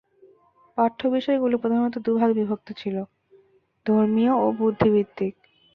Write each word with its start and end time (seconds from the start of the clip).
পাঠ্য 0.77 1.07
বিষয়গুলি 1.07 1.55
প্রধানত 1.55 1.95
দুভাগে 1.97 2.33
বিভক্ত 2.33 2.67
ছিল- 2.77 3.09
ধর্মীয় 3.85 4.33
ও 4.35 4.45
বুদ্ধিবৃত্তিক। 4.51 5.33